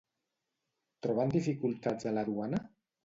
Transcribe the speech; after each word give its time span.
Troben 1.07 1.35
dificultats 1.35 2.09
a 2.13 2.15
la 2.19 2.25
duana? 2.31 2.65